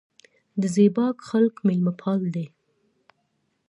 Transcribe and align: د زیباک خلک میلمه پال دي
د 0.61 0.63
زیباک 0.75 1.17
خلک 1.29 1.55
میلمه 1.67 1.93
پال 2.01 2.21
دي 2.35 2.45